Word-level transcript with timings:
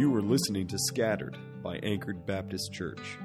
You 0.00 0.14
are 0.14 0.22
listening 0.22 0.66
to 0.68 0.78
Scattered 0.78 1.36
by 1.62 1.76
Anchored 1.82 2.24
Baptist 2.24 2.72
Church, 2.72 3.18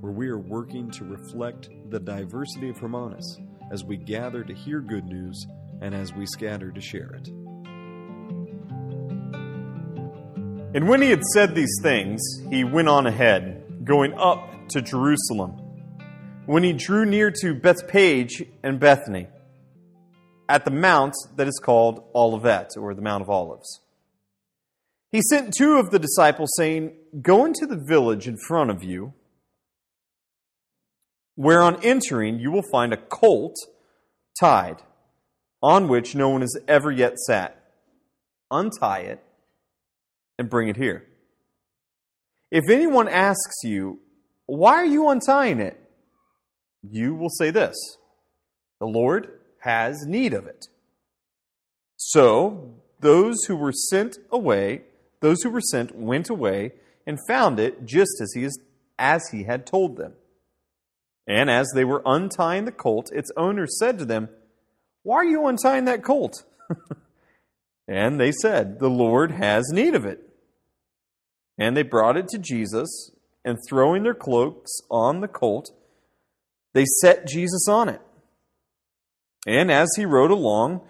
where 0.00 0.10
we 0.10 0.28
are 0.28 0.38
working 0.38 0.90
to 0.92 1.04
reflect 1.04 1.68
the 1.90 2.00
diversity 2.00 2.70
of 2.70 2.78
Hermanus 2.78 3.38
as 3.70 3.84
we 3.84 3.98
gather 3.98 4.42
to 4.42 4.54
hear 4.54 4.80
good 4.80 5.04
news 5.04 5.46
and 5.82 5.94
as 5.94 6.14
we 6.14 6.24
scatter 6.24 6.72
to 6.72 6.80
share 6.80 7.10
it. 7.10 7.28
And 10.74 10.88
when 10.88 11.02
he 11.02 11.10
had 11.10 11.22
said 11.34 11.54
these 11.54 11.78
things, 11.82 12.22
he 12.48 12.64
went 12.64 12.88
on 12.88 13.06
ahead, 13.06 13.84
going 13.84 14.14
up 14.14 14.48
to 14.70 14.80
Jerusalem. 14.80 15.60
When 16.46 16.64
he 16.64 16.72
drew 16.72 17.04
near 17.04 17.32
to 17.42 17.52
Bethphage 17.52 18.42
and 18.62 18.80
Bethany, 18.80 19.26
at 20.48 20.64
the 20.64 20.70
mount 20.70 21.16
that 21.36 21.48
is 21.48 21.60
called 21.62 22.02
Olivet, 22.14 22.70
or 22.78 22.94
the 22.94 23.02
Mount 23.02 23.20
of 23.20 23.28
Olives, 23.28 23.82
he 25.14 25.22
sent 25.22 25.54
two 25.54 25.76
of 25.78 25.90
the 25.90 26.00
disciples, 26.00 26.50
saying, 26.56 26.90
Go 27.22 27.44
into 27.44 27.66
the 27.66 27.76
village 27.76 28.26
in 28.26 28.36
front 28.36 28.70
of 28.70 28.82
you, 28.82 29.14
where 31.36 31.62
on 31.62 31.80
entering 31.84 32.40
you 32.40 32.50
will 32.50 32.64
find 32.72 32.92
a 32.92 32.96
colt 32.96 33.54
tied, 34.40 34.82
on 35.62 35.86
which 35.86 36.16
no 36.16 36.30
one 36.30 36.40
has 36.40 36.58
ever 36.66 36.90
yet 36.90 37.16
sat. 37.20 37.62
Untie 38.50 39.02
it 39.02 39.22
and 40.36 40.50
bring 40.50 40.66
it 40.66 40.76
here. 40.76 41.06
If 42.50 42.68
anyone 42.68 43.06
asks 43.06 43.62
you, 43.62 44.00
Why 44.46 44.74
are 44.74 44.84
you 44.84 45.08
untying 45.08 45.60
it? 45.60 45.80
you 46.82 47.14
will 47.14 47.30
say 47.30 47.50
this 47.50 47.76
The 48.80 48.88
Lord 48.88 49.28
has 49.60 50.04
need 50.08 50.34
of 50.34 50.48
it. 50.48 50.66
So 51.98 52.74
those 52.98 53.44
who 53.44 53.54
were 53.54 53.70
sent 53.70 54.18
away, 54.32 54.82
those 55.24 55.42
who 55.42 55.48
were 55.48 55.60
sent 55.62 55.96
went 55.96 56.28
away 56.28 56.72
and 57.06 57.18
found 57.26 57.58
it 57.58 57.86
just 57.86 58.20
as 58.20 58.32
he, 58.34 58.44
is, 58.44 58.60
as 58.98 59.22
he 59.32 59.44
had 59.44 59.66
told 59.66 59.96
them. 59.96 60.12
And 61.26 61.50
as 61.50 61.66
they 61.74 61.84
were 61.84 62.02
untying 62.04 62.66
the 62.66 62.72
colt, 62.72 63.10
its 63.10 63.30
owner 63.34 63.66
said 63.66 63.98
to 63.98 64.04
them, 64.04 64.28
Why 65.02 65.16
are 65.16 65.24
you 65.24 65.46
untying 65.46 65.86
that 65.86 66.04
colt? 66.04 66.44
and 67.88 68.20
they 68.20 68.32
said, 68.32 68.78
The 68.80 68.90
Lord 68.90 69.30
has 69.30 69.70
need 69.72 69.94
of 69.94 70.04
it. 70.04 70.20
And 71.56 71.74
they 71.74 71.82
brought 71.82 72.18
it 72.18 72.28
to 72.28 72.38
Jesus, 72.38 73.10
and 73.46 73.56
throwing 73.66 74.02
their 74.02 74.12
cloaks 74.12 74.72
on 74.90 75.20
the 75.20 75.28
colt, 75.28 75.70
they 76.74 76.84
set 77.00 77.26
Jesus 77.26 77.66
on 77.66 77.88
it. 77.88 78.02
And 79.46 79.72
as 79.72 79.88
he 79.96 80.04
rode 80.04 80.30
along, 80.30 80.82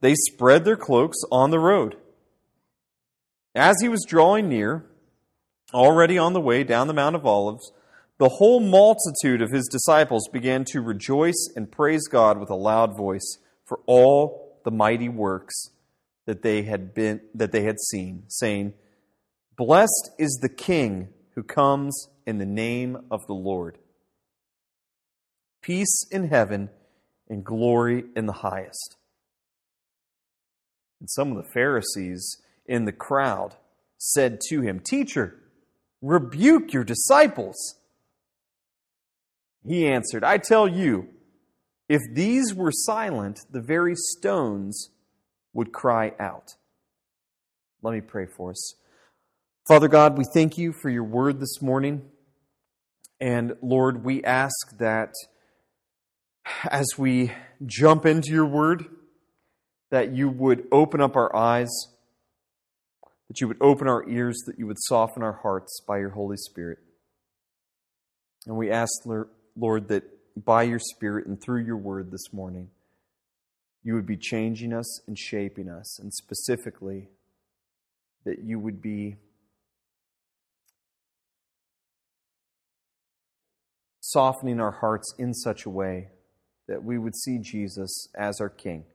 they 0.00 0.14
spread 0.14 0.64
their 0.64 0.76
cloaks 0.76 1.18
on 1.32 1.50
the 1.50 1.58
road. 1.58 1.96
As 3.60 3.76
he 3.82 3.90
was 3.90 4.06
drawing 4.08 4.48
near, 4.48 4.86
already 5.74 6.16
on 6.16 6.32
the 6.32 6.40
way 6.40 6.64
down 6.64 6.86
the 6.86 6.94
Mount 6.94 7.14
of 7.14 7.26
Olives, 7.26 7.72
the 8.16 8.30
whole 8.30 8.58
multitude 8.58 9.42
of 9.42 9.50
his 9.50 9.68
disciples 9.70 10.30
began 10.32 10.64
to 10.70 10.80
rejoice 10.80 11.46
and 11.54 11.70
praise 11.70 12.08
God 12.08 12.40
with 12.40 12.48
a 12.48 12.54
loud 12.54 12.96
voice 12.96 13.36
for 13.66 13.80
all 13.84 14.58
the 14.64 14.70
mighty 14.70 15.10
works 15.10 15.72
that 16.24 16.40
they 16.40 16.62
had 16.62 16.94
been 16.94 17.20
that 17.34 17.52
they 17.52 17.64
had 17.64 17.78
seen, 17.78 18.22
saying, 18.28 18.72
Blessed 19.58 20.08
is 20.18 20.38
the 20.40 20.48
King 20.48 21.10
who 21.34 21.42
comes 21.42 22.08
in 22.26 22.38
the 22.38 22.46
name 22.46 22.96
of 23.10 23.26
the 23.26 23.34
Lord. 23.34 23.76
Peace 25.60 26.06
in 26.10 26.28
heaven 26.28 26.70
and 27.28 27.44
glory 27.44 28.04
in 28.16 28.24
the 28.24 28.32
highest. 28.32 28.96
And 30.98 31.10
some 31.10 31.30
of 31.30 31.36
the 31.36 31.50
Pharisees 31.52 32.38
in 32.70 32.84
the 32.84 32.92
crowd 32.92 33.56
said 33.98 34.38
to 34.48 34.62
him, 34.62 34.78
Teacher, 34.80 35.34
rebuke 36.00 36.72
your 36.72 36.84
disciples. 36.84 37.74
He 39.66 39.86
answered, 39.86 40.24
I 40.24 40.38
tell 40.38 40.68
you, 40.68 41.08
if 41.88 42.00
these 42.14 42.54
were 42.54 42.70
silent, 42.72 43.40
the 43.50 43.60
very 43.60 43.94
stones 43.96 44.90
would 45.52 45.72
cry 45.72 46.12
out. 46.20 46.54
Let 47.82 47.92
me 47.92 48.00
pray 48.00 48.26
for 48.26 48.50
us. 48.50 48.74
Father 49.66 49.88
God, 49.88 50.16
we 50.16 50.24
thank 50.32 50.56
you 50.56 50.72
for 50.72 50.88
your 50.88 51.04
word 51.04 51.40
this 51.40 51.60
morning. 51.60 52.02
And 53.20 53.56
Lord, 53.60 54.04
we 54.04 54.22
ask 54.22 54.78
that 54.78 55.12
as 56.70 56.86
we 56.96 57.32
jump 57.66 58.06
into 58.06 58.30
your 58.30 58.46
word, 58.46 58.84
that 59.90 60.12
you 60.12 60.28
would 60.28 60.66
open 60.70 61.00
up 61.00 61.16
our 61.16 61.34
eyes, 61.34 61.68
that 63.30 63.40
you 63.40 63.46
would 63.46 63.62
open 63.62 63.86
our 63.86 64.08
ears, 64.08 64.42
that 64.44 64.58
you 64.58 64.66
would 64.66 64.80
soften 64.80 65.22
our 65.22 65.38
hearts 65.44 65.80
by 65.86 65.98
your 65.98 66.10
Holy 66.10 66.36
Spirit. 66.36 66.78
And 68.44 68.56
we 68.56 68.72
ask, 68.72 68.90
Lord, 69.56 69.86
that 69.86 70.02
by 70.36 70.64
your 70.64 70.80
Spirit 70.80 71.28
and 71.28 71.40
through 71.40 71.62
your 71.64 71.76
word 71.76 72.10
this 72.10 72.32
morning, 72.32 72.70
you 73.84 73.94
would 73.94 74.04
be 74.04 74.16
changing 74.16 74.72
us 74.72 75.00
and 75.06 75.16
shaping 75.16 75.68
us, 75.68 76.00
and 76.00 76.12
specifically, 76.12 77.08
that 78.24 78.40
you 78.42 78.58
would 78.58 78.82
be 78.82 79.14
softening 84.00 84.58
our 84.58 84.72
hearts 84.72 85.14
in 85.18 85.34
such 85.34 85.64
a 85.66 85.70
way 85.70 86.08
that 86.66 86.82
we 86.82 86.98
would 86.98 87.14
see 87.14 87.38
Jesus 87.38 88.08
as 88.18 88.40
our 88.40 88.50
King. 88.50 88.86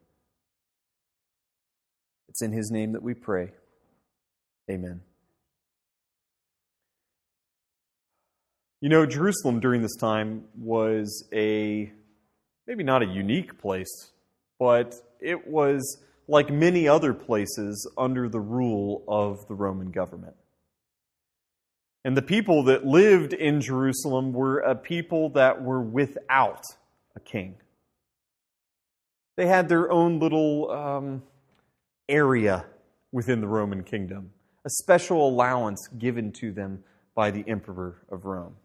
It's 2.27 2.41
in 2.41 2.51
His 2.51 2.69
name 2.69 2.91
that 2.91 3.01
we 3.01 3.13
pray. 3.13 3.51
Amen. 4.69 5.01
You 8.81 8.89
know, 8.89 9.05
Jerusalem 9.05 9.59
during 9.59 9.81
this 9.81 9.95
time 9.95 10.45
was 10.57 11.27
a 11.33 11.91
maybe 12.67 12.83
not 12.83 13.01
a 13.01 13.05
unique 13.05 13.59
place, 13.59 14.11
but 14.59 14.95
it 15.19 15.47
was 15.47 16.03
like 16.27 16.51
many 16.51 16.87
other 16.87 17.13
places 17.13 17.89
under 17.97 18.27
the 18.27 18.39
rule 18.39 19.03
of 19.07 19.47
the 19.47 19.53
Roman 19.53 19.91
government. 19.91 20.35
And 22.03 22.15
the 22.15 22.21
people 22.21 22.63
that 22.65 22.85
lived 22.85 23.33
in 23.33 23.61
Jerusalem 23.61 24.33
were 24.33 24.59
a 24.59 24.75
people 24.75 25.29
that 25.29 25.63
were 25.63 25.81
without 25.81 26.63
a 27.15 27.19
king. 27.19 27.55
They 29.37 29.47
had 29.47 29.67
their 29.67 29.91
own 29.91 30.19
little 30.19 30.69
um, 30.71 31.23
area 32.07 32.65
within 33.11 33.41
the 33.41 33.47
Roman 33.47 33.83
kingdom, 33.83 34.31
a 34.65 34.69
special 34.69 35.29
allowance 35.29 35.87
given 35.99 36.31
to 36.33 36.51
them 36.51 36.83
by 37.13 37.31
the 37.31 37.45
emperor 37.47 38.01
of 38.11 38.25
Rome. 38.25 38.55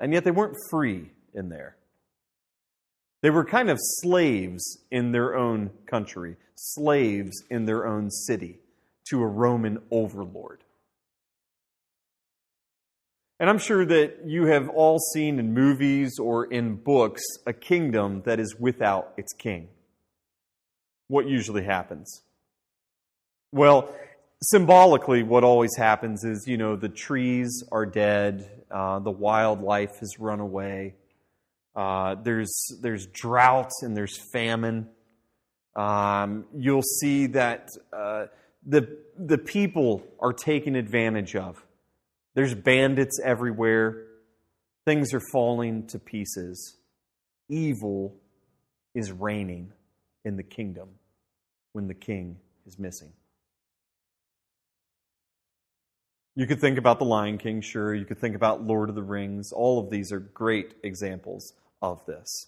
And 0.00 0.12
yet 0.12 0.24
they 0.24 0.32
weren't 0.32 0.56
free 0.70 1.12
in 1.32 1.48
there. 1.48 1.76
They 3.22 3.30
were 3.30 3.44
kind 3.44 3.70
of 3.70 3.78
slaves 3.80 4.78
in 4.90 5.12
their 5.12 5.36
own 5.36 5.70
country, 5.86 6.36
slaves 6.56 7.44
in 7.48 7.64
their 7.64 7.86
own 7.86 8.10
city 8.10 8.58
to 9.08 9.22
a 9.22 9.26
Roman 9.26 9.80
overlord. 9.92 10.64
And 13.38 13.48
I'm 13.48 13.58
sure 13.58 13.84
that 13.86 14.20
you 14.26 14.46
have 14.46 14.68
all 14.68 14.98
seen 15.14 15.38
in 15.38 15.54
movies 15.54 16.18
or 16.18 16.44
in 16.44 16.76
books 16.76 17.22
a 17.46 17.52
kingdom 17.52 18.22
that 18.24 18.38
is 18.38 18.56
without 18.58 19.12
its 19.16 19.32
king. 19.32 19.68
What 21.08 21.28
usually 21.28 21.64
happens? 21.64 22.22
Well, 23.52 23.92
symbolically, 24.42 25.22
what 25.22 25.44
always 25.44 25.76
happens 25.76 26.24
is, 26.24 26.46
you 26.46 26.56
know, 26.56 26.76
the 26.76 26.88
trees 26.88 27.64
are 27.72 27.86
dead, 27.86 28.48
uh, 28.70 28.98
the 28.98 29.10
wildlife 29.10 29.98
has 30.00 30.18
run 30.18 30.40
away, 30.40 30.94
uh, 31.74 32.16
there's, 32.22 32.54
there's 32.82 33.06
drought 33.06 33.70
and 33.82 33.96
there's 33.96 34.18
famine. 34.32 34.88
Um, 35.74 36.44
you'll 36.54 36.82
see 36.82 37.28
that 37.28 37.68
uh, 37.92 38.26
the, 38.66 38.98
the 39.16 39.38
people 39.38 40.04
are 40.20 40.32
taken 40.32 40.76
advantage 40.76 41.34
of. 41.34 41.64
There's 42.34 42.54
bandits 42.54 43.18
everywhere. 43.24 44.04
Things 44.84 45.14
are 45.14 45.22
falling 45.32 45.86
to 45.88 45.98
pieces. 45.98 46.76
Evil 47.48 48.16
is 48.94 49.12
reigning 49.12 49.72
in 50.24 50.36
the 50.36 50.42
kingdom 50.42 50.88
when 51.72 51.86
the 51.86 51.94
king 51.94 52.36
is 52.66 52.78
missing. 52.78 53.12
You 56.34 56.46
could 56.46 56.60
think 56.60 56.78
about 56.78 56.98
The 56.98 57.04
Lion 57.04 57.36
King, 57.36 57.60
sure. 57.60 57.94
You 57.94 58.06
could 58.06 58.18
think 58.18 58.34
about 58.34 58.64
Lord 58.64 58.88
of 58.88 58.94
the 58.94 59.02
Rings. 59.02 59.52
All 59.52 59.78
of 59.78 59.90
these 59.90 60.12
are 60.12 60.20
great 60.20 60.74
examples 60.82 61.52
of 61.82 62.04
this. 62.06 62.46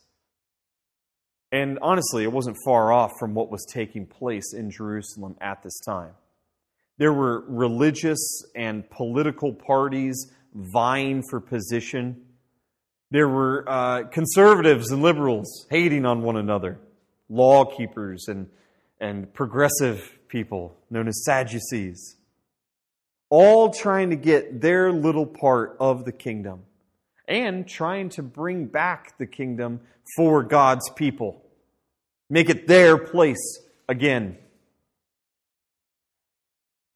And 1.52 1.78
honestly, 1.82 2.24
it 2.24 2.32
wasn't 2.32 2.56
far 2.64 2.92
off 2.92 3.12
from 3.18 3.34
what 3.34 3.50
was 3.50 3.64
taking 3.70 4.06
place 4.06 4.54
in 4.54 4.70
Jerusalem 4.70 5.36
at 5.40 5.62
this 5.62 5.78
time. 5.80 6.12
There 6.96 7.12
were 7.12 7.44
religious 7.46 8.42
and 8.56 8.88
political 8.88 9.52
parties 9.52 10.32
vying 10.54 11.22
for 11.28 11.40
position. 11.40 12.22
There 13.10 13.28
were 13.28 13.64
uh, 13.68 14.04
conservatives 14.04 14.90
and 14.90 15.02
liberals 15.02 15.66
hating 15.70 16.06
on 16.06 16.22
one 16.22 16.36
another, 16.36 16.80
law 17.28 17.64
keepers 17.64 18.26
and, 18.28 18.48
and 18.98 19.32
progressive 19.34 20.18
people 20.28 20.76
known 20.90 21.06
as 21.06 21.22
Sadducees. 21.24 22.16
All 23.34 23.70
trying 23.70 24.10
to 24.10 24.16
get 24.16 24.60
their 24.60 24.92
little 24.92 25.26
part 25.26 25.76
of 25.80 26.04
the 26.04 26.12
kingdom 26.12 26.62
and 27.26 27.66
trying 27.66 28.08
to 28.08 28.22
bring 28.22 28.64
back 28.64 29.18
the 29.18 29.26
kingdom 29.26 29.80
for 30.14 30.44
God's 30.44 30.88
people. 30.90 31.42
Make 32.30 32.48
it 32.48 32.68
their 32.68 32.96
place 32.96 33.58
again. 33.88 34.38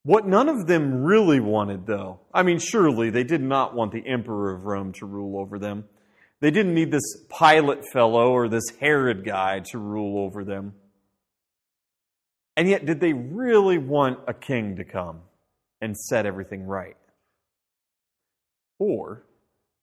What 0.04 0.28
none 0.28 0.48
of 0.48 0.68
them 0.68 1.02
really 1.02 1.40
wanted, 1.40 1.86
though, 1.86 2.20
I 2.32 2.44
mean, 2.44 2.60
surely 2.60 3.10
they 3.10 3.24
did 3.24 3.42
not 3.42 3.74
want 3.74 3.90
the 3.90 4.06
emperor 4.06 4.54
of 4.54 4.64
Rome 4.64 4.92
to 4.92 5.06
rule 5.06 5.40
over 5.40 5.58
them. 5.58 5.86
They 6.38 6.52
didn't 6.52 6.74
need 6.74 6.92
this 6.92 7.16
Pilate 7.36 7.84
fellow 7.92 8.30
or 8.30 8.48
this 8.48 8.70
Herod 8.78 9.24
guy 9.24 9.58
to 9.72 9.78
rule 9.78 10.24
over 10.24 10.44
them. 10.44 10.74
And 12.56 12.68
yet, 12.68 12.86
did 12.86 13.00
they 13.00 13.12
really 13.12 13.78
want 13.78 14.20
a 14.28 14.34
king 14.34 14.76
to 14.76 14.84
come 14.84 15.22
and 15.80 15.96
set 15.96 16.26
everything 16.26 16.66
right? 16.66 16.96
Or 18.78 19.24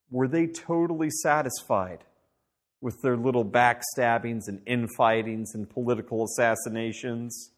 were 0.10 0.28
they 0.28 0.48
totally 0.48 1.10
satisfied 1.10 2.04
with 2.82 3.02
their 3.02 3.18
little 3.18 3.46
backstabbings 3.46 4.48
and 4.48 4.64
infightings 4.66 5.54
and 5.54 5.70
political 5.70 6.24
assassinations? 6.24 7.52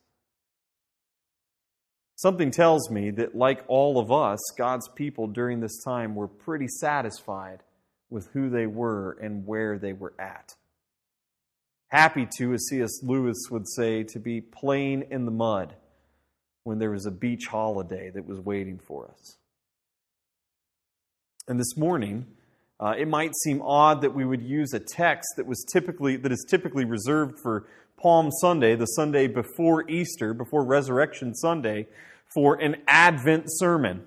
Something 2.16 2.50
tells 2.50 2.90
me 2.90 3.12
that, 3.12 3.36
like 3.36 3.64
all 3.68 4.00
of 4.00 4.12
us, 4.12 4.40
God's 4.58 4.90
people 4.90 5.28
during 5.28 5.60
this 5.60 5.84
time 5.84 6.16
were 6.16 6.28
pretty 6.28 6.68
satisfied 6.68 7.62
with 8.10 8.30
who 8.34 8.50
they 8.50 8.66
were 8.66 9.18
and 9.22 9.46
where 9.46 9.78
they 9.78 9.94
were 9.94 10.14
at. 10.18 10.56
Happy 11.90 12.28
to, 12.38 12.54
as 12.54 12.66
C.S. 12.70 13.04
Lewis 13.04 13.38
would 13.52 13.68
say, 13.68 14.04
to 14.04 14.20
be 14.20 14.42
playing 14.42 15.06
in 15.12 15.26
the 15.26 15.32
mud 15.32 15.76
when 16.68 16.80
there 16.80 16.92
was 16.92 17.06
a 17.06 17.12
beach 17.12 17.46
holiday 17.50 18.10
that 18.10 18.28
was 18.28 18.42
waiting 18.42 18.78
for 18.78 19.10
us. 19.10 19.38
And 21.48 21.58
this 21.58 21.78
morning, 21.78 22.28
uh, 22.78 22.94
it 22.98 23.08
might 23.08 23.32
seem 23.42 23.62
odd 23.62 24.02
that 24.02 24.14
we 24.14 24.26
would 24.26 24.42
use 24.42 24.74
a 24.74 24.80
text 24.82 25.30
that 25.38 25.48
was 25.48 25.66
typically 25.72 26.18
that 26.18 26.32
is 26.32 26.46
typically 26.50 26.84
reserved 26.84 27.40
for 27.42 27.68
Palm 27.96 28.30
Sunday, 28.42 28.76
the 28.76 28.86
Sunday 28.86 29.28
before 29.28 29.90
Easter, 29.90 30.34
before 30.34 30.66
Resurrection 30.66 31.34
Sunday, 31.34 31.88
for 32.34 32.56
an 32.56 32.76
Advent 32.86 33.46
sermon. 33.48 34.04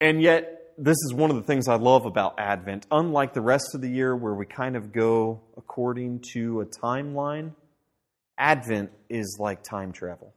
And 0.00 0.22
yet, 0.22 0.74
this 0.78 0.96
is 1.06 1.12
one 1.12 1.30
of 1.30 1.36
the 1.36 1.42
things 1.42 1.66
I 1.66 1.74
love 1.74 2.06
about 2.06 2.38
Advent. 2.38 2.86
Unlike 2.92 3.34
the 3.34 3.40
rest 3.40 3.74
of 3.74 3.80
the 3.80 3.90
year 3.90 4.14
where 4.14 4.34
we 4.34 4.46
kind 4.46 4.76
of 4.76 4.92
go 4.92 5.40
according 5.56 6.22
to 6.34 6.60
a 6.60 6.66
timeline, 6.66 7.50
Advent 8.38 8.92
is 9.08 9.38
like 9.40 9.64
time 9.64 9.90
travel. 9.90 10.32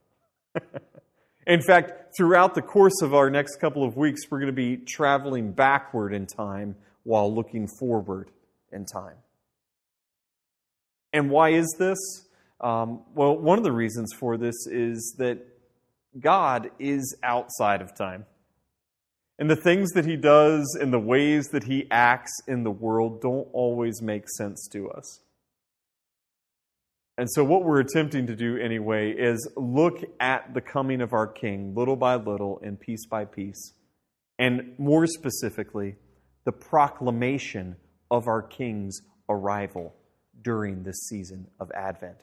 in 1.47 1.61
fact, 1.61 2.15
throughout 2.17 2.55
the 2.55 2.61
course 2.61 3.01
of 3.01 3.13
our 3.13 3.29
next 3.29 3.57
couple 3.57 3.83
of 3.83 3.95
weeks, 3.97 4.21
we're 4.29 4.39
going 4.39 4.47
to 4.47 4.53
be 4.53 4.77
traveling 4.77 5.51
backward 5.51 6.13
in 6.13 6.25
time 6.25 6.75
while 7.03 7.33
looking 7.33 7.67
forward 7.79 8.31
in 8.71 8.85
time. 8.85 9.15
And 11.13 11.29
why 11.29 11.49
is 11.49 11.73
this? 11.79 11.97
Um, 12.59 13.01
well, 13.13 13.37
one 13.37 13.57
of 13.57 13.63
the 13.63 13.71
reasons 13.71 14.13
for 14.17 14.37
this 14.37 14.55
is 14.67 15.15
that 15.19 15.39
God 16.19 16.71
is 16.79 17.15
outside 17.23 17.81
of 17.81 17.95
time. 17.95 18.25
And 19.39 19.49
the 19.49 19.55
things 19.55 19.91
that 19.91 20.05
he 20.05 20.15
does 20.15 20.77
and 20.79 20.91
the 20.91 20.99
ways 20.99 21.49
that 21.49 21.65
he 21.65 21.87
acts 21.91 22.33
in 22.47 22.63
the 22.63 22.71
world 22.71 23.21
don't 23.21 23.47
always 23.53 24.01
make 24.01 24.27
sense 24.29 24.67
to 24.73 24.89
us. 24.89 25.21
And 27.17 27.27
so, 27.31 27.43
what 27.43 27.63
we're 27.63 27.79
attempting 27.79 28.27
to 28.27 28.35
do 28.35 28.57
anyway 28.57 29.11
is 29.11 29.49
look 29.55 30.03
at 30.19 30.53
the 30.53 30.61
coming 30.61 31.01
of 31.01 31.13
our 31.13 31.25
King 31.25 31.73
little 31.75 31.95
by 31.95 32.15
little 32.15 32.59
and 32.63 32.79
piece 32.79 33.07
by 33.07 33.25
piece. 33.25 33.73
And 34.37 34.77
more 34.77 35.07
specifically, 35.07 35.95
the 36.45 36.51
proclamation 36.51 37.75
of 38.11 38.27
our 38.27 38.43
King's 38.43 39.01
arrival 39.29 39.95
during 40.43 40.83
this 40.83 41.07
season 41.09 41.47
of 41.59 41.71
Advent, 41.71 42.17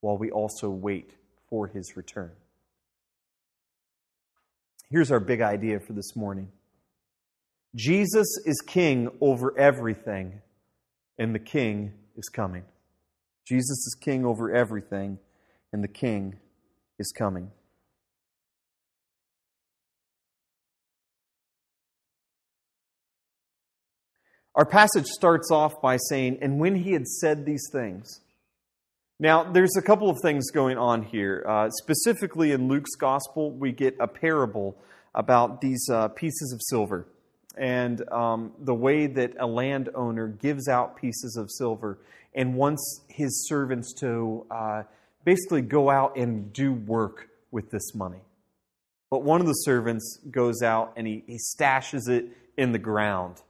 while 0.00 0.16
we 0.16 0.30
also 0.30 0.70
wait 0.70 1.12
for 1.50 1.66
his 1.66 1.96
return. 1.96 2.32
Here's 4.90 5.10
our 5.10 5.20
big 5.20 5.42
idea 5.42 5.78
for 5.80 5.92
this 5.92 6.16
morning 6.16 6.48
Jesus 7.74 8.26
is 8.46 8.62
king 8.66 9.10
over 9.20 9.56
everything, 9.58 10.40
and 11.18 11.34
the 11.34 11.38
king 11.38 11.92
is 12.16 12.30
coming. 12.30 12.64
Jesus 13.46 13.86
is 13.86 13.96
king 14.00 14.24
over 14.24 14.52
everything, 14.52 15.18
and 15.72 15.82
the 15.82 15.88
king 15.88 16.36
is 16.98 17.12
coming. 17.16 17.50
Our 24.54 24.66
passage 24.66 25.06
starts 25.06 25.50
off 25.50 25.80
by 25.82 25.98
saying, 26.08 26.38
And 26.40 26.58
when 26.58 26.76
he 26.76 26.92
had 26.92 27.06
said 27.06 27.44
these 27.44 27.68
things, 27.70 28.20
now, 29.18 29.50
there's 29.50 29.76
a 29.78 29.82
couple 29.82 30.10
of 30.10 30.18
things 30.20 30.50
going 30.50 30.76
on 30.76 31.02
here. 31.02 31.42
Uh, 31.48 31.70
specifically, 31.70 32.52
in 32.52 32.68
Luke's 32.68 32.94
gospel, 32.96 33.50
we 33.50 33.72
get 33.72 33.96
a 33.98 34.06
parable 34.06 34.76
about 35.14 35.62
these 35.62 35.88
uh, 35.90 36.08
pieces 36.08 36.52
of 36.52 36.60
silver 36.62 37.06
and 37.56 38.06
um, 38.10 38.52
the 38.58 38.74
way 38.74 39.06
that 39.06 39.32
a 39.38 39.46
landowner 39.46 40.28
gives 40.28 40.68
out 40.68 40.96
pieces 40.96 41.36
of 41.36 41.50
silver 41.50 41.98
and 42.34 42.54
wants 42.54 43.02
his 43.08 43.46
servants 43.48 43.94
to 43.94 44.46
uh, 44.50 44.82
basically 45.24 45.62
go 45.62 45.90
out 45.90 46.16
and 46.16 46.52
do 46.52 46.72
work 46.72 47.28
with 47.50 47.70
this 47.70 47.94
money. 47.94 48.20
But 49.10 49.22
one 49.22 49.40
of 49.40 49.46
the 49.46 49.52
servants 49.52 50.18
goes 50.30 50.62
out 50.62 50.92
and 50.96 51.06
he, 51.06 51.24
he 51.26 51.38
stashes 51.38 52.08
it 52.08 52.26
in 52.56 52.72
the 52.72 52.78
ground. 52.78 53.40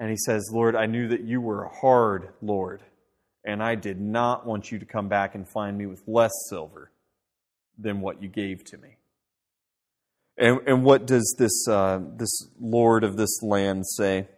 And 0.00 0.10
he 0.10 0.16
says, 0.16 0.48
Lord, 0.52 0.76
I 0.76 0.86
knew 0.86 1.08
that 1.08 1.22
you 1.22 1.40
were 1.40 1.64
a 1.64 1.68
hard 1.68 2.28
Lord 2.40 2.82
and 3.44 3.62
I 3.62 3.74
did 3.74 4.00
not 4.00 4.46
want 4.46 4.70
you 4.70 4.78
to 4.78 4.84
come 4.84 5.08
back 5.08 5.34
and 5.34 5.48
find 5.48 5.76
me 5.76 5.86
with 5.86 6.02
less 6.06 6.32
silver 6.48 6.90
than 7.78 8.00
what 8.00 8.22
you 8.22 8.28
gave 8.28 8.64
to 8.64 8.78
me. 8.78 8.96
And, 10.38 10.60
and 10.66 10.84
what 10.84 11.06
does 11.06 11.34
this, 11.38 11.66
uh, 11.68 12.00
this 12.16 12.48
Lord 12.60 13.02
of 13.02 13.16
this 13.16 13.42
land 13.42 13.86
say? 13.86 14.28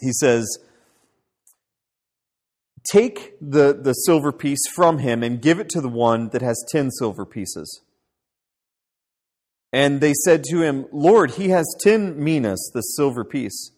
He 0.00 0.12
says, 0.12 0.58
Take 2.90 3.34
the, 3.40 3.72
the 3.72 3.92
silver 3.92 4.32
piece 4.32 4.62
from 4.74 4.98
him 4.98 5.22
and 5.22 5.40
give 5.40 5.58
it 5.58 5.68
to 5.70 5.80
the 5.80 5.88
one 5.88 6.28
that 6.30 6.42
has 6.42 6.62
ten 6.70 6.90
silver 6.90 7.24
pieces. 7.24 7.82
And 9.72 10.00
they 10.00 10.12
said 10.24 10.44
to 10.44 10.62
him, 10.62 10.86
Lord, 10.92 11.32
he 11.32 11.48
has 11.48 11.66
ten 11.80 12.22
minas, 12.22 12.70
the 12.74 12.82
silver 12.82 13.24
piece. 13.24 13.72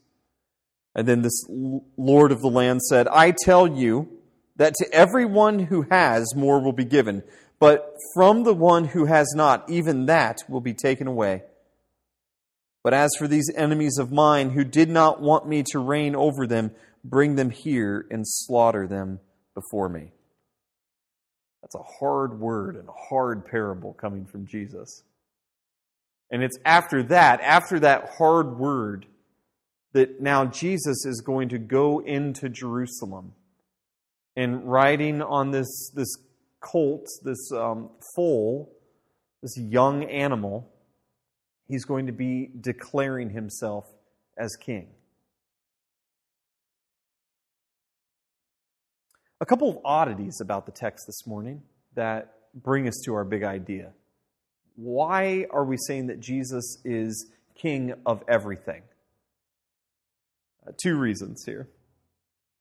And 0.95 1.07
then 1.07 1.23
this 1.23 1.45
Lord 1.49 2.33
of 2.33 2.41
the 2.41 2.49
land 2.49 2.83
said, 2.83 3.07
I 3.09 3.33
tell 3.33 3.67
you, 3.67 4.17
that 4.57 4.75
to 4.75 4.93
everyone 4.93 5.59
who 5.59 5.83
has, 5.91 6.35
more 6.35 6.61
will 6.61 6.73
be 6.73 6.85
given, 6.85 7.23
but 7.59 7.95
from 8.15 8.45
the 8.45 8.55
one 8.55 8.85
who 8.85 9.07
has 9.07 9.33
not, 9.35 9.69
even 9.71 10.07
that 10.07 10.39
will 10.49 10.61
be 10.61 10.75
taken 10.75 11.07
away. 11.07 11.43
But 12.85 12.95
as 12.95 13.11
for 13.19 13.27
these 13.27 13.51
enemies 13.57 13.99
of 13.99 14.13
mine 14.13 14.51
who 14.51 14.65
did 14.65 14.89
not 14.89 15.21
want 15.21 15.49
me 15.49 15.65
to 15.73 15.79
reign 15.79 16.15
over 16.15 16.47
them, 16.47 16.71
bring 17.03 17.35
them 17.37 17.51
here 17.51 18.07
and 18.11 18.23
slaughter 18.27 18.87
them 18.87 19.21
before 19.55 19.89
me. 19.89 20.13
That's 21.63 21.75
a 21.75 21.99
hard 21.99 22.39
word 22.39 22.77
and 22.77 22.89
a 22.89 23.09
hard 23.09 23.45
parable 23.45 23.95
coming 23.95 24.25
from 24.25 24.47
Jesus. 24.47 25.03
And 26.31 26.43
it's 26.43 26.59
after 26.65 27.03
that, 27.05 27.41
after 27.41 27.81
that 27.81 28.11
hard 28.19 28.59
word, 28.59 29.07
that 29.93 30.21
now 30.21 30.45
Jesus 30.45 31.05
is 31.07 31.23
going 31.23 31.49
to 31.49 31.59
go 31.59 32.01
into 32.01 32.49
Jerusalem 32.49 33.33
and 34.37 34.71
riding 34.71 35.23
on 35.23 35.51
this, 35.51 35.91
this 35.95 36.15
colt, 36.71 37.07
this 37.23 37.51
um, 37.53 37.91
foal, 38.15 38.73
this 39.43 39.57
young 39.59 40.05
animal, 40.05 40.69
he's 41.69 41.85
going 41.85 42.07
to 42.07 42.13
be 42.13 42.51
declaring 42.61 43.31
himself 43.31 43.85
as 44.39 44.57
king. 44.57 44.89
A 49.41 49.47
couple 49.47 49.69
of 49.69 49.79
oddities 49.85 50.41
about 50.41 50.67
the 50.67 50.73
text 50.73 51.07
this 51.07 51.27
morning 51.27 51.63
that 51.95 52.33
bring 52.55 52.89
us 52.89 52.95
to 53.05 53.15
our 53.15 53.25
big 53.25 53.43
idea. 53.43 53.93
Why 54.77 55.47
are 55.51 55.65
we 55.65 55.77
saying 55.77 56.07
that 56.07 56.21
Jesus 56.21 56.79
is 56.85 57.31
king 57.55 57.95
of 58.07 58.23
everything? 58.29 58.83
Uh, 60.67 60.73
two 60.83 60.97
reasons 60.97 61.45
here. 61.45 61.69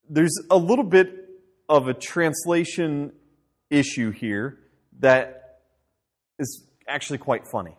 There's 0.09 0.38
a 0.51 0.57
little 0.57 0.83
bit 0.83 1.13
of 1.67 1.88
a 1.88 1.93
translation 1.93 3.13
issue 3.69 4.12
here 4.12 4.60
that 5.00 5.60
is 6.39 6.65
actually 6.88 7.17
quite 7.17 7.48
funny. 7.48 7.75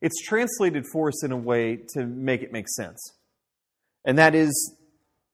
It's 0.00 0.20
translated 0.22 0.84
for 0.92 1.08
us 1.08 1.24
in 1.24 1.32
a 1.32 1.36
way 1.36 1.78
to 1.94 2.06
make 2.06 2.42
it 2.42 2.52
make 2.52 2.68
sense. 2.68 3.12
And 4.04 4.18
that 4.18 4.34
is 4.34 4.74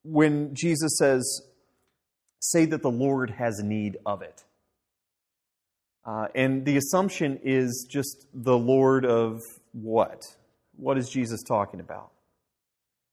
when 0.02 0.54
Jesus 0.54 0.96
says, 0.98 1.42
say 2.40 2.64
that 2.66 2.82
the 2.82 2.90
Lord 2.90 3.30
has 3.30 3.60
need 3.62 3.96
of 4.04 4.22
it. 4.22 4.44
Uh, 6.04 6.28
and 6.34 6.64
the 6.64 6.76
assumption 6.76 7.40
is 7.42 7.86
just 7.90 8.26
the 8.32 8.56
Lord 8.56 9.04
of 9.04 9.40
what? 9.72 10.22
What 10.76 10.98
is 10.98 11.08
Jesus 11.08 11.42
talking 11.42 11.80
about? 11.80 12.12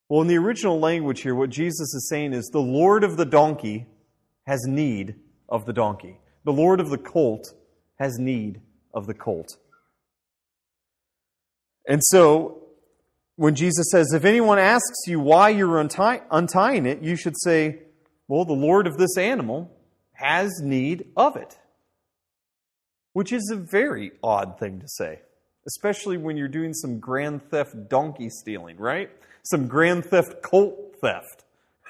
Well, 0.09 0.21
in 0.21 0.27
the 0.27 0.37
original 0.37 0.79
language 0.79 1.21
here, 1.21 1.33
what 1.33 1.49
Jesus 1.49 1.93
is 1.93 2.07
saying 2.09 2.33
is 2.33 2.49
the 2.51 2.59
Lord 2.59 3.03
of 3.03 3.17
the 3.17 3.25
donkey 3.25 3.87
has 4.45 4.65
need 4.67 5.15
of 5.49 5.65
the 5.65 5.73
donkey. 5.73 6.19
The 6.45 6.53
Lord 6.53 6.79
of 6.79 6.89
the 6.89 6.97
colt 6.97 7.53
has 7.99 8.17
need 8.19 8.61
of 8.93 9.07
the 9.07 9.13
colt. 9.13 9.57
And 11.87 12.01
so, 12.03 12.63
when 13.35 13.55
Jesus 13.55 13.87
says, 13.91 14.13
if 14.13 14.25
anyone 14.25 14.59
asks 14.59 15.07
you 15.07 15.19
why 15.19 15.49
you're 15.49 15.79
untie- 15.79 16.21
untying 16.31 16.85
it, 16.85 17.01
you 17.01 17.15
should 17.15 17.35
say, 17.37 17.79
well, 18.27 18.45
the 18.45 18.53
Lord 18.53 18.87
of 18.87 18.97
this 18.97 19.17
animal 19.17 19.71
has 20.13 20.61
need 20.61 21.05
of 21.17 21.35
it. 21.35 21.57
Which 23.13 23.31
is 23.31 23.49
a 23.51 23.57
very 23.57 24.11
odd 24.23 24.57
thing 24.59 24.79
to 24.79 24.87
say, 24.87 25.21
especially 25.67 26.17
when 26.17 26.37
you're 26.37 26.47
doing 26.47 26.73
some 26.73 26.99
grand 26.99 27.43
theft 27.49 27.89
donkey 27.89 28.29
stealing, 28.29 28.77
right? 28.77 29.09
Some 29.43 29.67
grand 29.67 30.05
theft 30.05 30.41
colt 30.41 30.95
theft. 31.01 31.42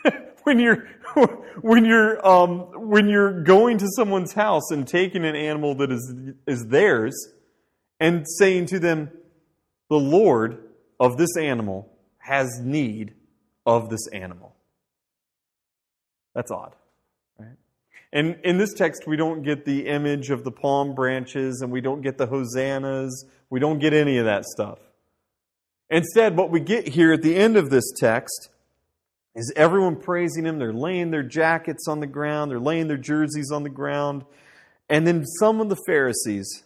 when 0.43 0.59
you're 0.59 0.87
when 1.61 1.85
you're 1.85 2.25
um, 2.27 2.89
when 2.89 3.07
you're 3.07 3.43
going 3.43 3.77
to 3.77 3.87
someone's 3.95 4.33
house 4.33 4.71
and 4.71 4.87
taking 4.87 5.25
an 5.25 5.35
animal 5.35 5.75
that 5.75 5.91
is 5.91 6.13
is 6.47 6.67
theirs 6.67 7.15
and 7.99 8.25
saying 8.37 8.67
to 8.67 8.79
them, 8.79 9.11
"The 9.89 9.97
Lord 9.97 10.63
of 10.99 11.17
this 11.17 11.37
animal 11.37 11.91
has 12.17 12.59
need 12.61 13.13
of 13.65 13.89
this 13.89 14.07
animal." 14.07 14.55
That's 16.33 16.51
odd, 16.51 16.75
right? 17.37 17.57
And 18.11 18.39
in 18.43 18.57
this 18.57 18.73
text, 18.73 19.05
we 19.05 19.15
don't 19.15 19.43
get 19.43 19.65
the 19.65 19.87
image 19.87 20.31
of 20.31 20.43
the 20.43 20.51
palm 20.51 20.95
branches, 20.95 21.61
and 21.61 21.71
we 21.71 21.81
don't 21.81 22.01
get 22.01 22.17
the 22.17 22.27
hosannas. 22.27 23.25
We 23.49 23.59
don't 23.59 23.79
get 23.79 23.93
any 23.93 24.17
of 24.17 24.25
that 24.25 24.45
stuff. 24.45 24.79
Instead, 25.89 26.35
what 26.35 26.49
we 26.49 26.59
get 26.59 26.87
here 26.87 27.13
at 27.13 27.21
the 27.21 27.35
end 27.35 27.55
of 27.55 27.69
this 27.69 27.91
text 27.95 28.49
is 29.35 29.51
everyone 29.55 29.95
praising 29.95 30.45
him. 30.45 30.59
They're 30.59 30.73
laying 30.73 31.11
their 31.11 31.23
jackets 31.23 31.87
on 31.87 31.99
the 31.99 32.07
ground, 32.07 32.51
they're 32.51 32.59
laying 32.59 32.87
their 32.87 32.97
jerseys 32.97 33.51
on 33.51 33.63
the 33.63 33.69
ground. 33.69 34.25
And 34.89 35.07
then 35.07 35.25
some 35.25 35.61
of 35.61 35.69
the 35.69 35.77
Pharisees 35.87 36.63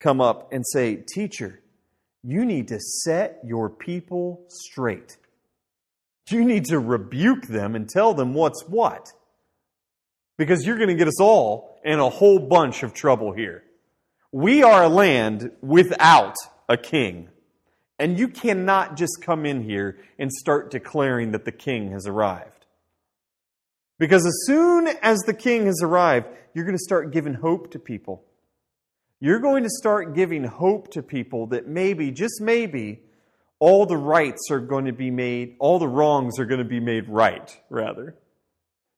come 0.00 0.20
up 0.20 0.52
and 0.52 0.64
say, 0.66 1.02
Teacher, 1.14 1.60
you 2.22 2.44
need 2.44 2.68
to 2.68 2.78
set 2.80 3.40
your 3.44 3.70
people 3.70 4.44
straight. 4.48 5.16
You 6.28 6.44
need 6.44 6.66
to 6.66 6.78
rebuke 6.78 7.46
them 7.46 7.74
and 7.74 7.88
tell 7.88 8.12
them 8.12 8.34
what's 8.34 8.64
what. 8.68 9.12
Because 10.36 10.66
you're 10.66 10.76
going 10.76 10.88
to 10.88 10.94
get 10.94 11.08
us 11.08 11.20
all 11.20 11.80
in 11.84 11.98
a 11.98 12.10
whole 12.10 12.38
bunch 12.38 12.82
of 12.82 12.92
trouble 12.92 13.32
here. 13.32 13.62
We 14.32 14.62
are 14.62 14.82
a 14.82 14.88
land 14.88 15.52
without 15.62 16.34
a 16.68 16.76
king. 16.76 17.28
And 17.98 18.18
you 18.18 18.28
cannot 18.28 18.96
just 18.96 19.22
come 19.22 19.46
in 19.46 19.62
here 19.62 19.98
and 20.18 20.30
start 20.30 20.70
declaring 20.70 21.32
that 21.32 21.44
the 21.44 21.52
king 21.52 21.92
has 21.92 22.06
arrived. 22.06 22.66
Because 23.98 24.26
as 24.26 24.44
soon 24.44 24.88
as 25.02 25.18
the 25.20 25.32
king 25.32 25.66
has 25.66 25.80
arrived, 25.82 26.26
you're 26.52 26.64
going 26.64 26.76
to 26.76 26.82
start 26.82 27.12
giving 27.12 27.34
hope 27.34 27.70
to 27.72 27.78
people. 27.78 28.24
You're 29.20 29.40
going 29.40 29.62
to 29.62 29.70
start 29.70 30.14
giving 30.14 30.44
hope 30.44 30.90
to 30.92 31.02
people 31.02 31.46
that 31.48 31.66
maybe, 31.66 32.10
just 32.10 32.40
maybe, 32.40 33.00
all 33.58 33.86
the 33.86 33.96
rights 33.96 34.50
are 34.50 34.60
going 34.60 34.84
to 34.84 34.92
be 34.92 35.10
made, 35.10 35.56
all 35.58 35.78
the 35.78 35.88
wrongs 35.88 36.38
are 36.38 36.44
going 36.44 36.58
to 36.58 36.68
be 36.68 36.80
made 36.80 37.08
right, 37.08 37.56
rather. 37.70 38.14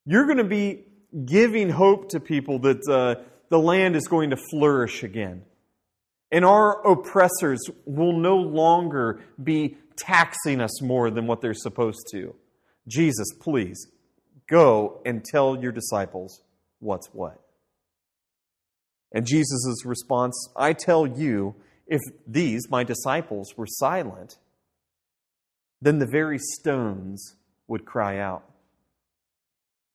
You're 0.04 0.24
going 0.24 0.38
to 0.38 0.44
be 0.44 0.84
giving 1.24 1.70
hope 1.70 2.08
to 2.10 2.20
people 2.20 2.58
that 2.60 2.88
uh, 2.88 3.22
the 3.50 3.58
land 3.58 3.94
is 3.94 4.08
going 4.08 4.30
to 4.30 4.36
flourish 4.50 5.04
again. 5.04 5.42
And 6.30 6.44
our 6.44 6.86
oppressors 6.86 7.60
will 7.86 8.12
no 8.12 8.36
longer 8.36 9.20
be 9.42 9.76
taxing 9.96 10.60
us 10.60 10.82
more 10.82 11.10
than 11.10 11.26
what 11.26 11.40
they're 11.40 11.54
supposed 11.54 12.06
to. 12.12 12.34
Jesus, 12.86 13.28
please 13.40 13.86
go 14.48 15.00
and 15.04 15.24
tell 15.24 15.58
your 15.60 15.72
disciples 15.72 16.42
what's 16.80 17.08
what. 17.12 17.40
And 19.12 19.26
Jesus' 19.26 19.84
response 19.84 20.48
I 20.56 20.72
tell 20.74 21.06
you, 21.06 21.54
if 21.86 22.00
these, 22.26 22.68
my 22.68 22.84
disciples, 22.84 23.54
were 23.56 23.66
silent, 23.66 24.36
then 25.80 25.98
the 25.98 26.06
very 26.06 26.38
stones 26.38 27.36
would 27.66 27.84
cry 27.84 28.18
out. 28.18 28.44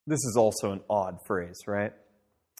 This 0.07 0.19
is 0.19 0.35
also 0.37 0.71
an 0.71 0.81
odd 0.89 1.19
phrase, 1.25 1.59
right? 1.67 1.93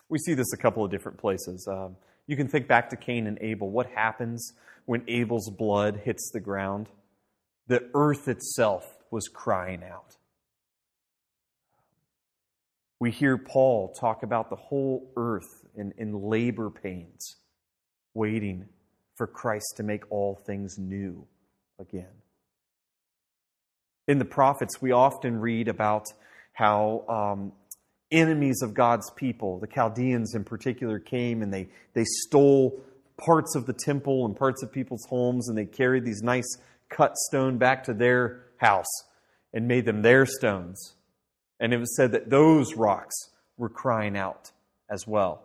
We 0.09 0.19
see 0.19 0.33
this 0.33 0.53
a 0.53 0.57
couple 0.57 0.85
of 0.85 0.91
different 0.91 1.17
places. 1.17 1.67
Um, 1.69 1.95
you 2.27 2.35
can 2.35 2.47
think 2.47 2.67
back 2.67 2.89
to 2.89 2.95
Cain 2.95 3.27
and 3.27 3.37
Abel. 3.41 3.69
What 3.69 3.87
happens 3.87 4.53
when 4.85 5.03
Abel's 5.07 5.49
blood 5.49 6.01
hits 6.03 6.31
the 6.31 6.39
ground? 6.39 6.87
The 7.67 7.89
earth 7.93 8.27
itself 8.27 8.83
was 9.11 9.27
crying 9.27 9.83
out. 9.83 10.17
We 12.99 13.11
hear 13.11 13.37
Paul 13.37 13.93
talk 13.93 14.23
about 14.23 14.49
the 14.49 14.55
whole 14.55 15.11
earth 15.17 15.65
in, 15.75 15.93
in 15.97 16.13
labor 16.13 16.69
pains, 16.69 17.35
waiting 18.13 18.69
for 19.15 19.27
Christ 19.27 19.73
to 19.77 19.83
make 19.83 20.09
all 20.09 20.35
things 20.45 20.77
new 20.77 21.27
again. 21.79 22.21
In 24.07 24.19
the 24.19 24.25
prophets, 24.25 24.81
we 24.81 24.91
often 24.91 25.39
read 25.39 25.67
about 25.67 26.07
how 26.53 27.03
um, 27.09 27.51
enemies 28.13 28.61
of 28.61 28.73
God's 28.73 29.09
people, 29.11 29.59
the 29.59 29.67
Chaldeans 29.67 30.35
in 30.35 30.43
particular, 30.43 30.99
came 30.99 31.41
and 31.41 31.53
they, 31.53 31.67
they 31.93 32.05
stole 32.05 32.81
parts 33.17 33.55
of 33.55 33.65
the 33.65 33.73
temple 33.73 34.25
and 34.25 34.35
parts 34.35 34.63
of 34.63 34.71
people's 34.71 35.05
homes, 35.09 35.49
and 35.49 35.57
they 35.57 35.65
carried 35.65 36.05
these 36.05 36.21
nice 36.21 36.57
cut 36.89 37.15
stone 37.17 37.57
back 37.57 37.83
to 37.85 37.93
their 37.93 38.43
house 38.57 38.91
and 39.53 39.67
made 39.67 39.85
them 39.85 40.01
their 40.01 40.25
stones. 40.25 40.93
And 41.59 41.73
it 41.73 41.77
was 41.77 41.95
said 41.95 42.11
that 42.11 42.29
those 42.29 42.75
rocks 42.75 43.15
were 43.57 43.69
crying 43.69 44.17
out 44.17 44.51
as 44.89 45.07
well. 45.07 45.43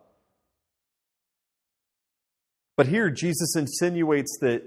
But 2.76 2.86
here, 2.86 3.10
Jesus 3.10 3.56
insinuates 3.56 4.38
that 4.40 4.62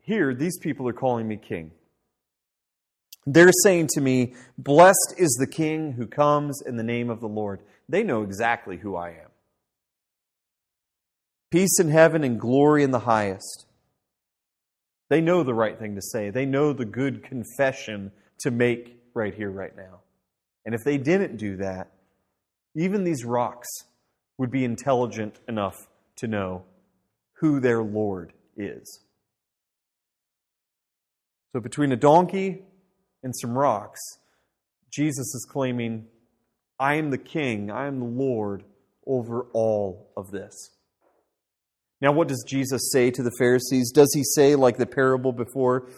here, 0.00 0.34
these 0.34 0.58
people 0.58 0.88
are 0.88 0.92
calling 0.92 1.28
me 1.28 1.36
king. 1.36 1.70
They're 3.26 3.52
saying 3.62 3.88
to 3.94 4.00
me, 4.00 4.34
Blessed 4.58 5.14
is 5.16 5.36
the 5.38 5.46
King 5.46 5.92
who 5.92 6.06
comes 6.06 6.60
in 6.66 6.76
the 6.76 6.82
name 6.82 7.10
of 7.10 7.20
the 7.20 7.28
Lord. 7.28 7.60
They 7.88 8.02
know 8.02 8.22
exactly 8.22 8.78
who 8.78 8.96
I 8.96 9.10
am. 9.10 9.30
Peace 11.50 11.78
in 11.78 11.90
heaven 11.90 12.24
and 12.24 12.40
glory 12.40 12.82
in 12.82 12.90
the 12.90 13.00
highest. 13.00 13.66
They 15.10 15.20
know 15.20 15.42
the 15.42 15.54
right 15.54 15.78
thing 15.78 15.94
to 15.94 16.02
say. 16.02 16.30
They 16.30 16.46
know 16.46 16.72
the 16.72 16.86
good 16.86 17.22
confession 17.22 18.12
to 18.40 18.50
make 18.50 18.96
right 19.14 19.34
here, 19.34 19.50
right 19.50 19.76
now. 19.76 20.00
And 20.64 20.74
if 20.74 20.80
they 20.84 20.96
didn't 20.96 21.36
do 21.36 21.58
that, 21.58 21.92
even 22.74 23.04
these 23.04 23.24
rocks 23.24 23.68
would 24.38 24.50
be 24.50 24.64
intelligent 24.64 25.38
enough 25.46 25.86
to 26.16 26.26
know 26.26 26.64
who 27.40 27.60
their 27.60 27.82
Lord 27.82 28.32
is. 28.56 29.00
So 31.52 31.60
between 31.60 31.92
a 31.92 31.96
donkey 31.96 32.62
and 33.22 33.34
some 33.36 33.56
rocks, 33.56 34.00
Jesus 34.90 35.34
is 35.34 35.46
claiming, 35.50 36.06
I 36.78 36.94
am 36.94 37.10
the 37.10 37.18
king, 37.18 37.70
I 37.70 37.86
am 37.86 37.98
the 37.98 38.04
Lord 38.04 38.64
over 39.06 39.46
all 39.52 40.10
of 40.16 40.30
this. 40.30 40.70
Now, 42.00 42.12
what 42.12 42.28
does 42.28 42.44
Jesus 42.46 42.90
say 42.92 43.10
to 43.12 43.22
the 43.22 43.30
Pharisees? 43.38 43.92
Does 43.92 44.12
he 44.12 44.24
say, 44.24 44.56
like 44.56 44.76
the 44.76 44.86
parable 44.86 45.32
before, 45.32 45.88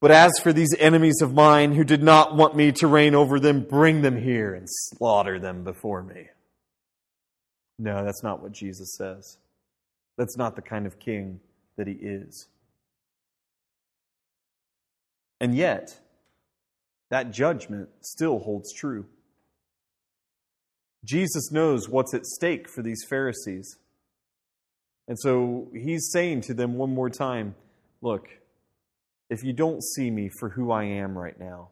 but 0.00 0.10
as 0.10 0.32
for 0.42 0.52
these 0.52 0.74
enemies 0.78 1.22
of 1.22 1.32
mine 1.32 1.72
who 1.72 1.84
did 1.84 2.02
not 2.02 2.36
want 2.36 2.56
me 2.56 2.72
to 2.72 2.86
reign 2.86 3.14
over 3.14 3.40
them, 3.40 3.62
bring 3.62 4.02
them 4.02 4.20
here 4.20 4.52
and 4.52 4.66
slaughter 4.68 5.38
them 5.38 5.64
before 5.64 6.02
me? 6.02 6.26
No, 7.78 8.04
that's 8.04 8.22
not 8.22 8.42
what 8.42 8.52
Jesus 8.52 8.94
says. 8.98 9.38
That's 10.18 10.36
not 10.36 10.56
the 10.56 10.62
kind 10.62 10.86
of 10.86 10.98
king 10.98 11.40
that 11.76 11.86
he 11.86 11.94
is. 11.94 12.48
And 15.40 15.54
yet, 15.54 15.98
that 17.12 17.30
judgment 17.30 17.90
still 18.00 18.38
holds 18.38 18.72
true. 18.72 19.04
Jesus 21.04 21.52
knows 21.52 21.86
what's 21.86 22.14
at 22.14 22.24
stake 22.24 22.70
for 22.70 22.80
these 22.80 23.04
Pharisees. 23.06 23.76
And 25.08 25.18
so 25.18 25.68
he's 25.74 26.10
saying 26.10 26.40
to 26.42 26.54
them 26.54 26.76
one 26.76 26.94
more 26.94 27.10
time 27.10 27.54
look, 28.00 28.28
if 29.28 29.44
you 29.44 29.52
don't 29.52 29.84
see 29.84 30.10
me 30.10 30.30
for 30.40 30.48
who 30.48 30.72
I 30.72 30.84
am 30.84 31.16
right 31.16 31.38
now, 31.38 31.68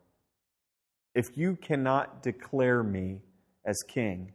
if 1.14 1.24
you 1.36 1.56
cannot 1.56 2.22
declare 2.22 2.82
me 2.82 3.20
as 3.64 3.78
king, 3.88 4.34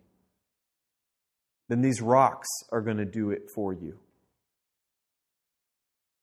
then 1.69 1.81
these 1.81 2.01
rocks 2.01 2.47
are 2.71 2.81
going 2.81 2.97
to 2.97 3.05
do 3.05 3.29
it 3.29 3.43
for 3.53 3.73
you. 3.73 3.99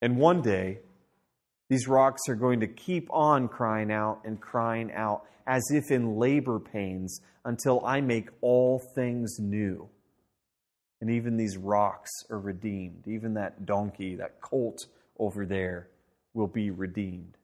And 0.01 0.17
one 0.17 0.43
day, 0.43 0.81
these 1.73 1.89
rocks 1.89 2.29
are 2.29 2.35
going 2.35 2.61
to 2.61 2.67
keep 2.67 3.09
on 3.11 3.49
crying 3.49 3.91
out 3.91 4.21
and 4.27 4.39
crying 4.39 4.93
out 4.93 5.25
as 5.47 5.63
if 5.71 5.91
in 5.91 6.19
labor 6.19 6.59
pains 6.59 7.19
until 7.47 7.83
I 7.87 8.03
make 8.03 8.29
all 8.43 8.79
things 8.95 9.39
new. 9.39 9.89
And 11.01 11.09
even 11.09 11.39
these 11.39 11.57
rocks 11.57 12.11
are 12.29 12.39
redeemed. 12.39 13.05
Even 13.09 13.33
that 13.35 13.65
donkey, 13.65 14.17
that 14.17 14.43
colt 14.43 14.85
over 15.19 15.47
there, 15.47 15.89
will 16.35 16.47
be 16.47 16.71
redeemed 16.71 17.39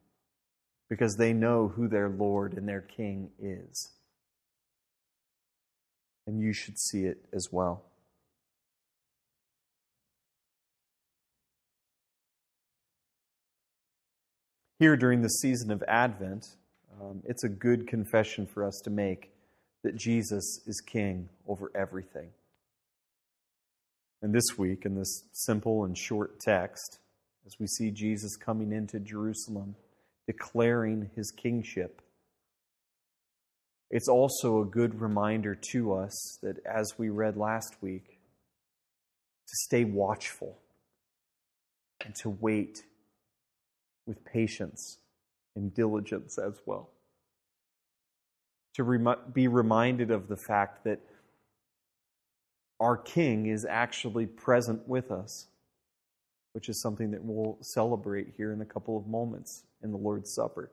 because 0.91 1.17
they 1.17 1.33
know 1.33 1.69
who 1.69 1.89
their 1.89 2.11
Lord 2.11 2.53
and 2.53 2.69
their 2.69 2.83
King 2.83 3.31
is. 3.41 3.93
And 6.27 6.39
you 6.39 6.53
should 6.53 6.79
see 6.79 7.05
it 7.05 7.25
as 7.33 7.49
well. 7.51 7.88
Here 14.79 14.97
during 14.97 15.23
the 15.23 15.29
season 15.29 15.73
of 15.73 15.83
Advent, 15.89 16.47
um, 17.01 17.21
it's 17.25 17.43
a 17.43 17.49
good 17.49 17.89
confession 17.89 18.47
for 18.47 18.65
us 18.65 18.81
to 18.85 18.91
make 18.91 19.33
that 19.83 19.97
Jesus 19.97 20.61
is 20.67 20.81
King 20.81 21.29
over 21.49 21.73
everything. 21.75 22.29
And 24.23 24.33
this 24.33 24.57
week, 24.57 24.85
in 24.85 24.95
this 24.95 25.25
simple 25.33 25.85
and 25.85 25.99
short 25.99 26.39
text, 26.39 27.01
as 27.45 27.57
we 27.59 27.67
see 27.67 27.91
Jesus 27.91 28.37
coming 28.37 28.71
into 28.71 29.01
Jerusalem, 29.01 29.75
declaring 30.29 31.11
his 31.17 31.33
kingship, 31.33 32.01
it's 33.91 34.09
also 34.09 34.61
a 34.61 34.67
good 34.67 35.01
reminder 35.01 35.57
to 35.73 35.95
us 35.95 36.39
that, 36.43 36.59
as 36.65 36.95
we 36.99 37.09
read 37.09 37.37
last 37.37 37.77
week, 37.81 38.19
to 39.49 39.55
stay 39.65 39.83
watchful 39.83 40.59
and 42.05 42.15
to 42.17 42.31
wait 42.31 42.85
with 44.09 44.25
patience 44.25 44.99
and 45.55 45.73
diligence 45.73 46.39
as 46.39 46.61
well. 46.67 46.91
To 48.75 49.17
be 49.33 49.47
reminded 49.47 50.11
of 50.11 50.29
the 50.29 50.37
fact 50.37 50.85
that 50.85 51.01
our 52.81 52.97
King 52.97 53.47
is 53.47 53.65
actually 53.69 54.27
present 54.27 54.89
with 54.89 55.11
us, 55.11 55.49
which 56.53 56.69
is 56.69 56.81
something 56.81 57.11
that 57.11 57.23
we'll 57.23 57.59
celebrate 57.61 58.29
here 58.37 58.53
in 58.53 58.61
a 58.61 58.65
couple 58.65 58.97
of 58.97 59.07
moments 59.07 59.65
in 59.83 59.91
the 59.91 59.99
Lord's 59.99 60.33
Supper. 60.33 60.71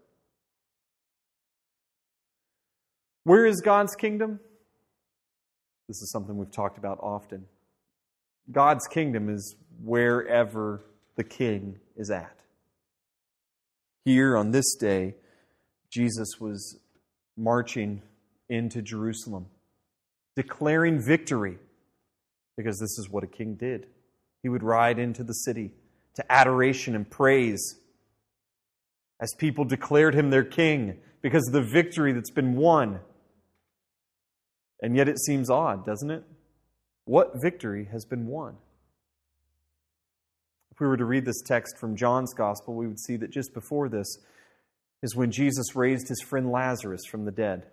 Where 3.24 3.46
is 3.48 3.60
God's 3.62 3.96
kingdom? 3.96 4.40
This 5.88 6.02
is 6.02 6.12
something 6.12 6.38
we've 6.38 6.52
talked 6.52 6.78
about 6.78 7.00
often. 7.02 7.46
God's 8.52 8.88
kingdom 8.88 9.30
is 9.30 9.56
wherever 9.84 10.86
the 11.16 11.24
king 11.24 11.80
is 11.98 12.12
at. 12.12 12.38
Here 14.06 14.38
on 14.38 14.52
this 14.52 14.76
day, 14.76 15.16
Jesus 15.92 16.40
was 16.40 16.80
marching 17.36 18.04
into 18.48 18.82
Jerusalem, 18.82 19.48
declaring 20.36 21.04
victory, 21.04 21.58
because 22.56 22.80
this 22.80 23.00
is 23.00 23.10
what 23.10 23.24
a 23.24 23.28
king 23.28 23.56
did. 23.56 23.88
He 24.44 24.50
would 24.50 24.64
ride 24.64 25.00
into 25.00 25.24
the 25.24 25.34
city 25.34 25.72
to 26.16 26.32
adoration 26.32 26.96
and 26.96 27.10
praise 27.10 27.80
as 29.20 29.34
people 29.40 29.66
declared 29.66 30.14
him 30.14 30.30
their 30.30 30.44
king 30.44 31.00
because 31.22 31.48
of 31.48 31.54
the 31.54 31.64
victory 31.64 32.14
that's 32.14 32.30
been 32.30 32.56
won. 32.56 33.00
And 34.82 34.96
yet 34.96 35.10
it 35.10 35.20
seems 35.20 35.50
odd, 35.50 35.84
doesn't 35.84 36.12
it? 36.12 36.24
What 37.06 37.42
victory 37.42 37.90
has 37.92 38.06
been 38.06 38.28
won? 38.28 38.58
If 40.76 40.82
we 40.82 40.88
were 40.88 40.98
to 40.98 41.06
read 41.06 41.24
this 41.24 41.42
text 41.42 41.78
from 41.78 41.96
John's 41.96 42.34
Gospel, 42.34 42.76
we 42.76 42.86
would 42.86 43.00
see 43.00 43.16
that 43.16 43.32
just 43.32 43.54
before 43.54 43.88
this 43.88 44.18
is 45.02 45.16
when 45.16 45.32
Jesus 45.32 45.74
raised 45.74 46.10
his 46.10 46.22
friend 46.22 46.52
Lazarus 46.52 47.06
from 47.10 47.24
the 47.24 47.32
dead. 47.32 47.64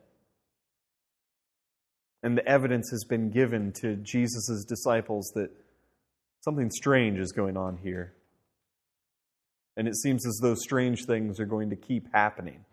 And 2.22 2.38
the 2.38 2.46
evidence 2.46 2.90
has 2.92 3.02
been 3.02 3.30
given 3.30 3.72
to 3.80 3.96
Jesus' 3.96 4.64
disciples 4.64 5.32
that 5.34 5.50
something 6.42 6.70
strange 6.70 7.18
is 7.18 7.32
going 7.32 7.56
on 7.56 7.78
here. 7.78 8.12
And 9.76 9.88
it 9.88 9.96
seems 9.96 10.24
as 10.24 10.38
though 10.40 10.54
strange 10.54 11.04
things 11.04 11.40
are 11.40 11.46
going 11.46 11.70
to 11.70 11.76
keep 11.76 12.06
happening. 12.12 12.64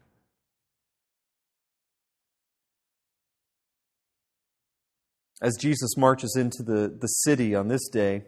As 5.42 5.58
Jesus 5.58 5.98
marches 5.98 6.36
into 6.36 6.62
the, 6.62 6.96
the 7.00 7.08
city 7.08 7.56
on 7.56 7.68
this 7.68 7.88
day, 7.88 8.26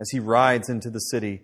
as 0.00 0.10
he 0.10 0.18
rides 0.18 0.68
into 0.68 0.90
the 0.90 0.98
city, 0.98 1.42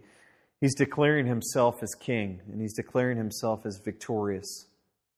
he's 0.60 0.74
declaring 0.74 1.26
himself 1.26 1.82
as 1.82 1.94
king, 1.94 2.40
and 2.50 2.60
he's 2.60 2.74
declaring 2.74 3.16
himself 3.16 3.64
as 3.64 3.80
victorious 3.84 4.66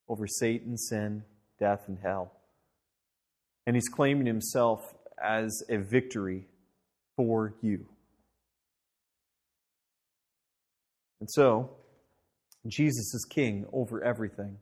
over 0.08 0.26
Satan, 0.26 0.76
sin, 0.76 1.24
death, 1.58 1.84
and 1.88 1.98
hell. 2.02 2.32
And 3.66 3.76
he's 3.76 3.88
claiming 3.88 4.26
himself 4.26 4.94
as 5.22 5.62
a 5.68 5.78
victory 5.78 6.46
for 7.16 7.54
you. 7.62 7.86
And 11.20 11.30
so, 11.30 11.70
Jesus 12.66 13.14
is 13.14 13.26
king 13.30 13.66
over 13.72 14.02
everything. 14.02 14.58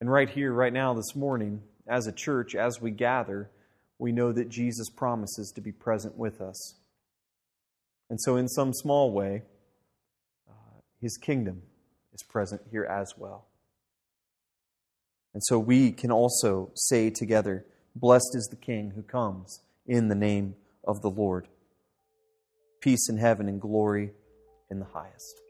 And 0.00 0.10
right 0.10 0.28
here, 0.28 0.52
right 0.52 0.72
now, 0.72 0.94
this 0.94 1.16
morning, 1.16 1.62
as 1.88 2.06
a 2.06 2.12
church, 2.12 2.54
as 2.54 2.80
we 2.80 2.90
gather, 2.90 3.50
we 3.98 4.12
know 4.12 4.32
that 4.32 4.48
Jesus 4.48 4.88
promises 4.90 5.52
to 5.54 5.60
be 5.60 5.72
present 5.72 6.16
with 6.16 6.40
us. 6.40 6.74
And 8.08 8.20
so, 8.20 8.36
in 8.36 8.48
some 8.48 8.72
small 8.72 9.10
way, 9.10 9.42
uh, 10.48 10.80
his 11.00 11.16
kingdom 11.16 11.62
is 12.12 12.22
present 12.22 12.62
here 12.70 12.84
as 12.84 13.14
well. 13.16 13.46
And 15.34 15.42
so, 15.44 15.58
we 15.58 15.90
can 15.92 16.12
also 16.12 16.70
say 16.74 17.10
together, 17.10 17.66
Blessed 17.94 18.34
is 18.34 18.46
the 18.50 18.56
King 18.56 18.92
who 18.94 19.02
comes 19.02 19.60
in 19.86 20.08
the 20.08 20.14
name 20.14 20.54
of 20.84 21.00
the 21.00 21.10
Lord. 21.10 21.48
Peace 22.80 23.08
in 23.08 23.18
heaven 23.18 23.48
and 23.48 23.60
glory 23.60 24.12
in 24.70 24.78
the 24.78 24.86
highest. 24.86 25.40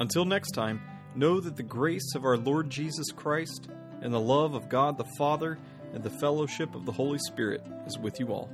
Until 0.00 0.24
next 0.24 0.52
time, 0.52 0.80
know 1.18 1.40
that 1.40 1.56
the 1.56 1.62
grace 1.62 2.14
of 2.14 2.24
our 2.24 2.36
Lord 2.36 2.70
Jesus 2.70 3.10
Christ 3.10 3.68
and 4.00 4.14
the 4.14 4.20
love 4.20 4.54
of 4.54 4.68
God 4.68 4.96
the 4.96 5.04
Father 5.18 5.58
and 5.92 6.02
the 6.02 6.10
fellowship 6.10 6.74
of 6.76 6.86
the 6.86 6.92
Holy 6.92 7.18
Spirit 7.18 7.60
is 7.86 7.98
with 7.98 8.20
you 8.20 8.28
all. 8.28 8.48